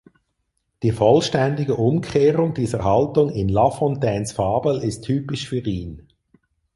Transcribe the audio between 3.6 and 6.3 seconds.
Fontaines Fabel ist typisch für ihn.